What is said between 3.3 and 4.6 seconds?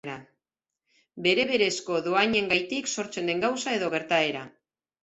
den gauza edo gertaera.